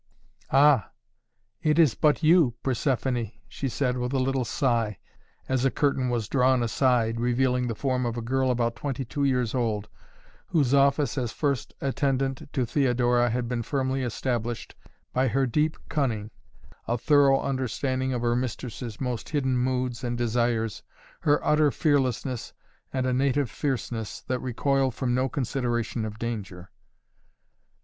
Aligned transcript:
"Ah! 0.49 0.89
It 1.61 1.77
is 1.77 1.93
but 1.93 2.23
you! 2.23 2.55
Persephoné," 2.63 3.33
she 3.47 3.69
said 3.69 3.97
with 3.99 4.13
a 4.13 4.19
little 4.19 4.43
sigh, 4.43 4.97
as 5.47 5.63
a 5.63 5.69
curtain 5.69 6.09
was 6.09 6.27
drawn 6.27 6.63
aside, 6.63 7.19
revealing 7.19 7.67
the 7.67 7.75
form 7.75 8.07
of 8.07 8.17
a 8.17 8.21
girl 8.23 8.49
about 8.49 8.75
twenty 8.75 9.05
two 9.05 9.23
years 9.23 9.53
old, 9.53 9.89
whose 10.47 10.73
office 10.73 11.19
as 11.19 11.31
first 11.31 11.75
attendant 11.81 12.49
to 12.51 12.65
Theodora 12.65 13.29
had 13.29 13.47
been 13.47 13.61
firmly 13.61 14.01
established 14.01 14.73
by 15.13 15.27
her 15.27 15.45
deep 15.45 15.77
cunning, 15.87 16.31
a 16.87 16.97
thorough 16.97 17.39
understanding 17.39 18.11
of 18.11 18.23
her 18.23 18.35
mistress' 18.35 18.99
most 18.99 19.29
hidden 19.29 19.55
moods 19.55 20.03
and 20.03 20.17
desires, 20.17 20.81
her 21.19 21.45
utter 21.45 21.69
fearlessness 21.69 22.53
and 22.91 23.05
a 23.05 23.13
native 23.13 23.51
fierceness, 23.51 24.21
that 24.21 24.39
recoiled 24.39 24.95
from 24.95 25.13
no 25.13 25.29
consideration 25.29 26.05
of 26.05 26.17
danger. 26.17 26.71